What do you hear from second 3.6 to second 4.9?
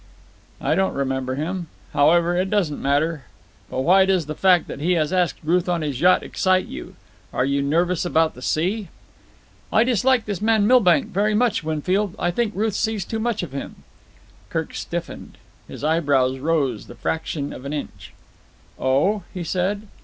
But why does the fact that